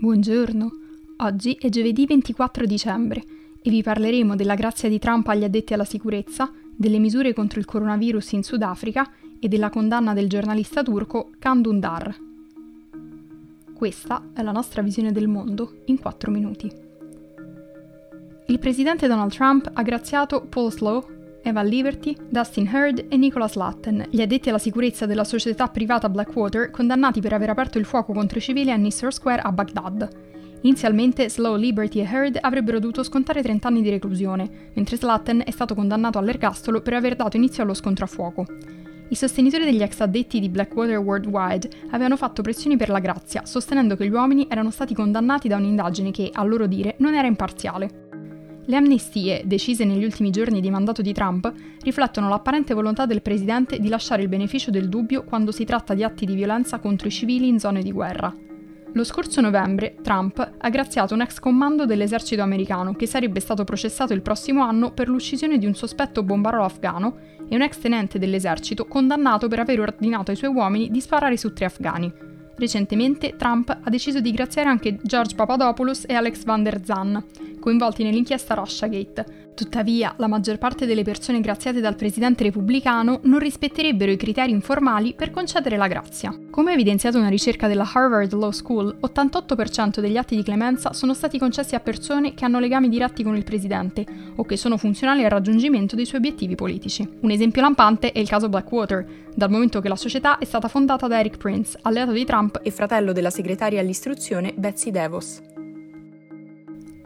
Buongiorno, 0.00 0.70
oggi 1.16 1.56
è 1.60 1.68
giovedì 1.70 2.06
24 2.06 2.66
dicembre 2.66 3.20
e 3.60 3.68
vi 3.68 3.82
parleremo 3.82 4.36
della 4.36 4.54
grazia 4.54 4.88
di 4.88 5.00
Trump 5.00 5.26
agli 5.26 5.42
addetti 5.42 5.74
alla 5.74 5.84
sicurezza, 5.84 6.52
delle 6.76 7.00
misure 7.00 7.32
contro 7.32 7.58
il 7.58 7.66
coronavirus 7.66 8.30
in 8.30 8.44
Sudafrica 8.44 9.10
e 9.40 9.48
della 9.48 9.70
condanna 9.70 10.14
del 10.14 10.28
giornalista 10.28 10.84
turco 10.84 11.32
Can 11.40 11.62
Dündar. 11.62 12.16
Questa 13.74 14.28
è 14.34 14.42
la 14.42 14.52
nostra 14.52 14.82
visione 14.82 15.10
del 15.10 15.26
mondo 15.26 15.80
in 15.86 15.98
4 15.98 16.30
minuti. 16.30 16.72
Il 18.46 18.58
presidente 18.60 19.08
Donald 19.08 19.32
Trump 19.32 19.68
ha 19.74 19.82
graziato 19.82 20.42
Paul 20.42 20.70
Slow, 20.70 21.17
Eva 21.42 21.62
Liberty, 21.62 22.16
Dustin 22.28 22.68
Hurd 22.72 23.06
e 23.08 23.16
Nicholas 23.16 23.54
Latten, 23.54 24.06
gli 24.10 24.20
addetti 24.20 24.48
alla 24.48 24.58
sicurezza 24.58 25.06
della 25.06 25.24
società 25.24 25.68
privata 25.68 26.08
Blackwater, 26.08 26.70
condannati 26.70 27.20
per 27.20 27.32
aver 27.32 27.50
aperto 27.50 27.78
il 27.78 27.84
fuoco 27.84 28.12
contro 28.12 28.38
i 28.38 28.42
civili 28.42 28.70
a 28.70 28.76
Nisr 28.76 29.10
Square 29.10 29.42
a 29.42 29.52
Baghdad. 29.52 30.08
Inizialmente 30.62 31.30
Slow, 31.30 31.56
Liberty 31.56 32.00
e 32.00 32.08
Hurd 32.10 32.38
avrebbero 32.40 32.80
dovuto 32.80 33.02
scontare 33.02 33.42
30 33.42 33.68
anni 33.68 33.82
di 33.82 33.90
reclusione, 33.90 34.70
mentre 34.74 34.96
Slatten 34.96 35.42
è 35.44 35.50
stato 35.50 35.74
condannato 35.74 36.18
all'ergastolo 36.18 36.82
per 36.82 36.94
aver 36.94 37.14
dato 37.14 37.36
inizio 37.36 37.62
allo 37.62 37.74
scontro 37.74 38.04
a 38.04 38.08
fuoco. 38.08 38.44
I 39.10 39.14
sostenitori 39.14 39.64
degli 39.64 39.82
ex 39.82 40.00
addetti 40.00 40.38
di 40.40 40.50
Blackwater 40.50 40.98
Worldwide 40.98 41.70
avevano 41.90 42.16
fatto 42.16 42.42
pressioni 42.42 42.76
per 42.76 42.90
la 42.90 42.98
grazia, 42.98 43.46
sostenendo 43.46 43.96
che 43.96 44.06
gli 44.06 44.12
uomini 44.12 44.46
erano 44.50 44.70
stati 44.70 44.94
condannati 44.94 45.48
da 45.48 45.56
un'indagine 45.56 46.10
che, 46.10 46.28
a 46.32 46.44
loro 46.44 46.66
dire, 46.66 46.96
non 46.98 47.14
era 47.14 47.26
imparziale. 47.26 48.07
Le 48.68 48.76
amnistie, 48.76 49.44
decise 49.46 49.86
negli 49.86 50.04
ultimi 50.04 50.28
giorni 50.28 50.60
di 50.60 50.68
mandato 50.68 51.00
di 51.00 51.14
Trump, 51.14 51.50
riflettono 51.80 52.28
l'apparente 52.28 52.74
volontà 52.74 53.06
del 53.06 53.22
presidente 53.22 53.78
di 53.78 53.88
lasciare 53.88 54.20
il 54.20 54.28
beneficio 54.28 54.70
del 54.70 54.90
dubbio 54.90 55.24
quando 55.24 55.52
si 55.52 55.64
tratta 55.64 55.94
di 55.94 56.04
atti 56.04 56.26
di 56.26 56.34
violenza 56.34 56.78
contro 56.78 57.08
i 57.08 57.10
civili 57.10 57.48
in 57.48 57.58
zone 57.58 57.80
di 57.80 57.90
guerra. 57.90 58.30
Lo 58.92 59.04
scorso 59.04 59.40
novembre 59.40 59.96
Trump 60.02 60.56
ha 60.58 60.68
graziato 60.68 61.14
un 61.14 61.22
ex 61.22 61.38
comando 61.38 61.86
dell'esercito 61.86 62.42
americano 62.42 62.92
che 62.92 63.06
sarebbe 63.06 63.40
stato 63.40 63.64
processato 63.64 64.12
il 64.12 64.20
prossimo 64.20 64.62
anno 64.62 64.92
per 64.92 65.08
l'uccisione 65.08 65.56
di 65.56 65.64
un 65.64 65.74
sospetto 65.74 66.22
bombarolo 66.22 66.64
afgano 66.64 67.16
e 67.48 67.54
un 67.54 67.62
ex 67.62 67.78
tenente 67.78 68.18
dell'esercito 68.18 68.84
condannato 68.84 69.48
per 69.48 69.60
aver 69.60 69.80
ordinato 69.80 70.30
ai 70.30 70.36
suoi 70.36 70.52
uomini 70.52 70.90
di 70.90 71.00
sparare 71.00 71.38
su 71.38 71.54
tre 71.54 71.64
afghani. 71.64 72.12
Recentemente 72.58 73.36
Trump 73.36 73.70
ha 73.70 73.88
deciso 73.88 74.20
di 74.20 74.32
graziare 74.32 74.68
anche 74.68 74.98
George 75.00 75.36
Papadopoulos 75.36 76.04
e 76.08 76.14
Alex 76.14 76.42
van 76.42 76.64
der 76.64 76.84
Zan, 76.84 77.24
coinvolti 77.68 78.02
nell'inchiesta 78.02 78.54
Russiagate. 78.54 79.52
Tuttavia, 79.54 80.14
la 80.16 80.26
maggior 80.26 80.56
parte 80.56 80.86
delle 80.86 81.02
persone 81.02 81.40
graziate 81.40 81.80
dal 81.80 81.96
presidente 81.96 82.44
repubblicano 82.44 83.20
non 83.24 83.38
rispetterebbero 83.40 84.10
i 84.10 84.16
criteri 84.16 84.52
informali 84.52 85.12
per 85.12 85.30
concedere 85.30 85.76
la 85.76 85.86
grazia. 85.86 86.34
Come 86.48 86.72
evidenziato 86.72 87.18
una 87.18 87.28
ricerca 87.28 87.66
della 87.66 87.86
Harvard 87.92 88.32
Law 88.32 88.52
School, 88.52 88.96
88% 89.02 90.00
degli 90.00 90.16
atti 90.16 90.34
di 90.34 90.42
clemenza 90.42 90.94
sono 90.94 91.12
stati 91.12 91.38
concessi 91.38 91.74
a 91.74 91.80
persone 91.80 92.32
che 92.32 92.46
hanno 92.46 92.58
legami 92.58 92.88
diretti 92.88 93.22
con 93.22 93.36
il 93.36 93.44
presidente 93.44 94.06
o 94.36 94.44
che 94.44 94.56
sono 94.56 94.78
funzionali 94.78 95.24
al 95.24 95.30
raggiungimento 95.30 95.94
dei 95.94 96.06
suoi 96.06 96.20
obiettivi 96.20 96.54
politici. 96.54 97.06
Un 97.20 97.30
esempio 97.30 97.60
lampante 97.60 98.12
è 98.12 98.18
il 98.18 98.28
caso 98.28 98.48
Blackwater, 98.48 99.04
dal 99.34 99.50
momento 99.50 99.80
che 99.80 99.88
la 99.88 99.96
società 99.96 100.38
è 100.38 100.46
stata 100.46 100.68
fondata 100.68 101.06
da 101.06 101.18
Eric 101.18 101.36
Prince, 101.36 101.78
alleato 101.82 102.12
di 102.12 102.24
Trump 102.24 102.60
e 102.62 102.70
fratello 102.70 103.12
della 103.12 103.30
segretaria 103.30 103.80
all'istruzione 103.80 104.54
Betsy 104.56 104.90
DeVos. 104.90 105.56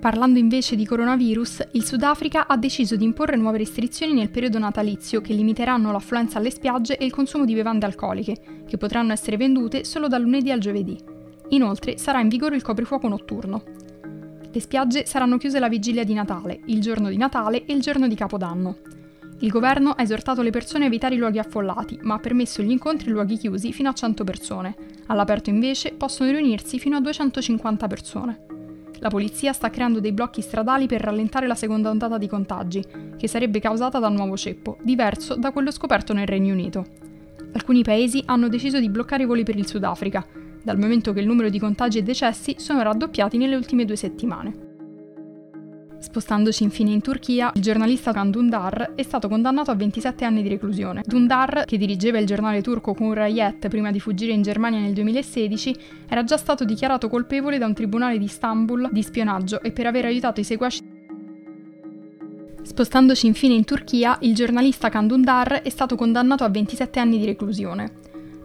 Parlando 0.00 0.38
invece 0.38 0.76
di 0.76 0.86
coronavirus, 0.86 1.70
il 1.72 1.84
Sudafrica 1.84 2.46
ha 2.46 2.56
deciso 2.56 2.94
di 2.94 3.02
imporre 3.02 3.36
nuove 3.36 3.58
restrizioni 3.58 4.12
nel 4.12 4.30
periodo 4.30 4.60
natalizio 4.60 5.20
che 5.20 5.34
limiteranno 5.34 5.90
l'affluenza 5.90 6.38
alle 6.38 6.52
spiagge 6.52 6.96
e 6.96 7.04
il 7.04 7.10
consumo 7.10 7.44
di 7.44 7.54
bevande 7.54 7.84
alcoliche, 7.84 8.36
che 8.64 8.76
potranno 8.76 9.12
essere 9.12 9.36
vendute 9.36 9.82
solo 9.82 10.06
dal 10.06 10.22
lunedì 10.22 10.52
al 10.52 10.60
giovedì. 10.60 10.96
Inoltre 11.48 11.98
sarà 11.98 12.20
in 12.20 12.28
vigore 12.28 12.54
il 12.54 12.62
coprifuoco 12.62 13.08
notturno. 13.08 13.62
Le 14.52 14.60
spiagge 14.60 15.04
saranno 15.04 15.36
chiuse 15.36 15.58
la 15.58 15.68
vigilia 15.68 16.04
di 16.04 16.14
Natale, 16.14 16.60
il 16.66 16.80
giorno 16.80 17.08
di 17.08 17.16
Natale 17.16 17.64
e 17.64 17.72
il 17.72 17.80
giorno 17.80 18.06
di 18.06 18.14
Capodanno. 18.14 18.76
Il 19.40 19.50
governo 19.50 19.90
ha 19.90 20.02
esortato 20.02 20.42
le 20.42 20.50
persone 20.50 20.84
a 20.84 20.86
evitare 20.86 21.16
i 21.16 21.18
luoghi 21.18 21.40
affollati, 21.40 21.98
ma 22.02 22.14
ha 22.14 22.18
permesso 22.18 22.62
gli 22.62 22.70
incontri 22.70 23.08
in 23.08 23.14
luoghi 23.14 23.36
chiusi 23.36 23.72
fino 23.72 23.88
a 23.88 23.94
100 23.94 24.22
persone. 24.22 24.76
All'aperto 25.06 25.50
invece 25.50 25.92
possono 25.92 26.30
riunirsi 26.30 26.78
fino 26.78 26.96
a 26.96 27.00
250 27.00 27.86
persone. 27.88 28.57
La 29.00 29.08
polizia 29.08 29.52
sta 29.52 29.70
creando 29.70 30.00
dei 30.00 30.12
blocchi 30.12 30.42
stradali 30.42 30.86
per 30.86 31.00
rallentare 31.00 31.46
la 31.46 31.54
seconda 31.54 31.90
ondata 31.90 32.18
di 32.18 32.26
contagi, 32.26 32.84
che 33.16 33.28
sarebbe 33.28 33.60
causata 33.60 33.98
dal 33.98 34.12
nuovo 34.12 34.36
ceppo, 34.36 34.78
diverso 34.82 35.36
da 35.36 35.52
quello 35.52 35.70
scoperto 35.70 36.12
nel 36.12 36.26
Regno 36.26 36.52
Unito. 36.52 36.84
Alcuni 37.52 37.82
paesi 37.82 38.22
hanno 38.26 38.48
deciso 38.48 38.80
di 38.80 38.88
bloccare 38.88 39.22
i 39.22 39.26
voli 39.26 39.44
per 39.44 39.56
il 39.56 39.66
Sudafrica, 39.66 40.26
dal 40.62 40.78
momento 40.78 41.12
che 41.12 41.20
il 41.20 41.26
numero 41.26 41.48
di 41.48 41.58
contagi 41.58 41.98
e 41.98 42.02
decessi 42.02 42.56
sono 42.58 42.82
raddoppiati 42.82 43.36
nelle 43.36 43.56
ultime 43.56 43.84
due 43.84 43.96
settimane. 43.96 44.67
Spostandoci 46.00 46.62
infine 46.62 46.92
in 46.92 47.00
Turchia, 47.00 47.50
il 47.54 47.60
giornalista 47.60 48.12
Kan 48.12 48.30
Dündar 48.30 48.94
è 48.94 49.02
stato 49.02 49.28
condannato 49.28 49.70
a 49.70 49.74
27 49.74 50.24
anni 50.24 50.42
di 50.42 50.48
reclusione. 50.48 51.02
Dündar, 51.04 51.64
che 51.64 51.76
dirigeva 51.76 52.18
il 52.18 52.26
giornale 52.26 52.62
turco 52.62 52.94
Cumhuriyet 52.94 53.68
prima 53.68 53.90
di 53.90 53.98
fuggire 53.98 54.32
in 54.32 54.42
Germania 54.42 54.78
nel 54.78 54.92
2016, 54.92 55.76
era 56.08 56.22
già 56.22 56.36
stato 56.36 56.64
dichiarato 56.64 57.08
colpevole 57.08 57.58
da 57.58 57.66
un 57.66 57.74
tribunale 57.74 58.18
di 58.18 58.24
Istanbul 58.24 58.88
di 58.92 59.02
spionaggio 59.02 59.60
e 59.60 59.72
per 59.72 59.86
aver 59.86 60.04
aiutato 60.04 60.40
i 60.40 60.44
seguaci 60.44 60.96
Spostandoci 62.68 63.26
infine 63.26 63.54
in 63.54 63.64
Turchia, 63.64 64.18
il 64.20 64.34
giornalista 64.34 64.90
Kan 64.90 65.06
Dündar 65.06 65.62
è 65.62 65.68
stato 65.70 65.96
condannato 65.96 66.44
a 66.44 66.50
27 66.50 67.00
anni 67.00 67.18
di 67.18 67.24
reclusione. 67.24 67.92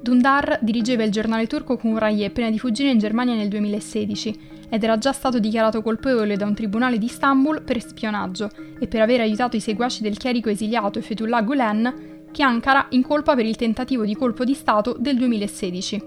Dündar 0.04 0.60
dirigeva 0.62 1.06
il 1.06 1.12
giornale 1.12 1.48
turco 1.48 1.78
Cumhuriyet 1.78 2.34
prima 2.34 2.50
di 2.50 2.60
fuggire 2.60 2.90
in 2.90 2.98
Germania 2.98 3.36
nel 3.36 3.48
2016 3.48 4.40
ed 4.68 4.84
era 4.84 4.98
già 4.98 5.14
stato 5.14 5.40
dichiarato 5.40 5.82
colpevole 5.82 6.36
da 6.36 6.46
un 6.46 6.54
tribunale 6.54 6.98
di 6.98 7.06
Istanbul 7.06 7.62
per 7.62 7.82
spionaggio 7.82 8.50
e 8.80 8.88
per 8.90 9.00
aver 9.00 9.22
aiutato 9.22 9.56
i 9.56 9.62
seguaci 9.62 10.02
del 10.02 10.18
chierico 10.18 10.50
esiliato 10.50 11.00
Fethullah 11.00 11.42
Gulen, 11.42 12.28
che 12.34 12.44
Ankara 12.44 12.88
incolpa 12.90 13.34
per 13.34 13.46
il 13.46 13.56
tentativo 13.56 14.04
di 14.04 14.14
colpo 14.14 14.44
di 14.44 14.54
Stato 14.54 14.94
del 15.00 15.16
2016. 15.16 16.04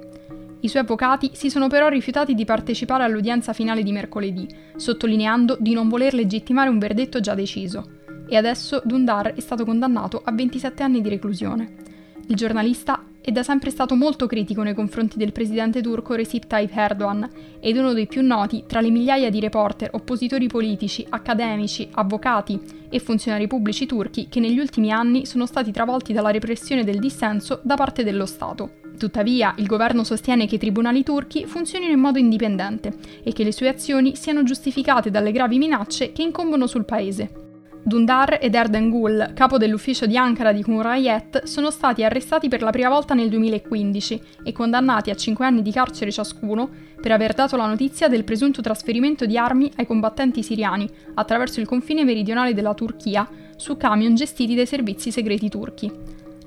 I 0.60 0.68
suoi 0.68 0.82
avvocati 0.82 1.30
si 1.32 1.48
sono 1.48 1.68
però 1.68 1.88
rifiutati 1.88 2.34
di 2.34 2.44
partecipare 2.44 3.02
all'udienza 3.02 3.54
finale 3.54 3.82
di 3.82 3.92
mercoledì, 3.92 4.46
sottolineando 4.76 5.56
di 5.58 5.72
non 5.72 5.88
voler 5.88 6.12
legittimare 6.12 6.68
un 6.68 6.78
verdetto 6.78 7.20
già 7.20 7.34
deciso. 7.34 7.92
E 8.28 8.36
adesso 8.36 8.82
Dundar 8.84 9.32
è 9.32 9.40
stato 9.40 9.64
condannato 9.64 10.20
a 10.22 10.32
27 10.32 10.82
anni 10.82 11.00
di 11.00 11.08
reclusione. 11.08 11.86
Il 12.28 12.34
giornalista 12.34 12.95
è 13.26 13.32
da 13.32 13.42
sempre 13.42 13.70
stato 13.70 13.96
molto 13.96 14.26
critico 14.26 14.62
nei 14.62 14.72
confronti 14.72 15.18
del 15.18 15.32
presidente 15.32 15.80
turco 15.80 16.14
Recep 16.14 16.46
Tayyip 16.46 16.76
Erdogan 16.76 17.28
ed 17.58 17.76
uno 17.76 17.92
dei 17.92 18.06
più 18.06 18.22
noti 18.22 18.62
tra 18.68 18.80
le 18.80 18.88
migliaia 18.88 19.30
di 19.30 19.40
reporter, 19.40 19.88
oppositori 19.94 20.46
politici, 20.46 21.04
accademici, 21.08 21.88
avvocati 21.90 22.56
e 22.88 23.00
funzionari 23.00 23.48
pubblici 23.48 23.84
turchi 23.84 24.28
che 24.28 24.38
negli 24.38 24.60
ultimi 24.60 24.92
anni 24.92 25.26
sono 25.26 25.44
stati 25.44 25.72
travolti 25.72 26.12
dalla 26.12 26.30
repressione 26.30 26.84
del 26.84 27.00
dissenso 27.00 27.58
da 27.64 27.74
parte 27.74 28.04
dello 28.04 28.26
Stato. 28.26 28.74
Tuttavia, 28.96 29.54
il 29.58 29.66
governo 29.66 30.04
sostiene 30.04 30.46
che 30.46 30.54
i 30.54 30.58
tribunali 30.58 31.02
turchi 31.02 31.46
funzionino 31.46 31.90
in 31.90 31.98
modo 31.98 32.20
indipendente 32.20 32.94
e 33.24 33.32
che 33.32 33.42
le 33.42 33.50
sue 33.50 33.66
azioni 33.66 34.14
siano 34.14 34.44
giustificate 34.44 35.10
dalle 35.10 35.32
gravi 35.32 35.58
minacce 35.58 36.12
che 36.12 36.22
incombono 36.22 36.68
sul 36.68 36.84
paese. 36.84 37.45
Dundar 37.86 38.38
ed 38.42 38.52
Erden 38.52 38.90
Gul, 38.90 39.30
capo 39.32 39.58
dell'ufficio 39.58 40.06
di 40.06 40.16
Ankara 40.16 40.50
di 40.50 40.64
Cumhuriyet, 40.64 41.44
sono 41.44 41.70
stati 41.70 42.02
arrestati 42.02 42.48
per 42.48 42.60
la 42.60 42.72
prima 42.72 42.88
volta 42.88 43.14
nel 43.14 43.28
2015 43.28 44.22
e 44.42 44.50
condannati 44.50 45.10
a 45.10 45.14
5 45.14 45.46
anni 45.46 45.62
di 45.62 45.70
carcere 45.70 46.10
ciascuno 46.10 46.68
per 47.00 47.12
aver 47.12 47.34
dato 47.34 47.56
la 47.56 47.68
notizia 47.68 48.08
del 48.08 48.24
presunto 48.24 48.60
trasferimento 48.60 49.24
di 49.24 49.38
armi 49.38 49.70
ai 49.76 49.86
combattenti 49.86 50.42
siriani 50.42 50.90
attraverso 51.14 51.60
il 51.60 51.68
confine 51.68 52.02
meridionale 52.02 52.54
della 52.54 52.74
Turchia 52.74 53.28
su 53.54 53.76
camion 53.76 54.16
gestiti 54.16 54.56
dai 54.56 54.66
servizi 54.66 55.12
segreti 55.12 55.48
turchi. 55.48 55.88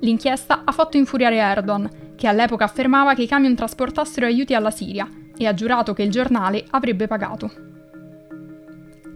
L'inchiesta 0.01 0.63
ha 0.65 0.71
fatto 0.73 0.97
infuriare 0.97 1.37
Erdogan, 1.37 1.89
che 2.17 2.27
all'epoca 2.27 2.65
affermava 2.65 3.13
che 3.13 3.21
i 3.21 3.27
camion 3.27 3.55
trasportassero 3.55 4.25
aiuti 4.25 4.53
alla 4.55 4.71
Siria 4.71 5.07
e 5.37 5.47
ha 5.47 5.53
giurato 5.53 5.93
che 5.93 6.03
il 6.03 6.11
giornale 6.11 6.65
avrebbe 6.71 7.07
pagato. 7.07 7.68